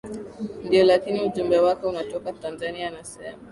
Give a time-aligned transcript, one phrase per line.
[0.63, 3.37] ndio lakini ujumbe wake unatoka tanzania anasema